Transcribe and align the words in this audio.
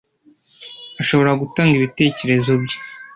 ashobora 1.01 1.39
gutanga 1.41 1.73
ibitekerezo 1.75 2.51
bye. 2.63 2.77